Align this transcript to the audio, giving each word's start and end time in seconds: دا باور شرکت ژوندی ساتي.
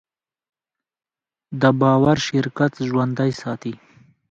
دا 1.61 1.69
باور 1.79 2.17
شرکت 2.27 2.73
ژوندی 2.87 3.31
ساتي. 3.41 3.73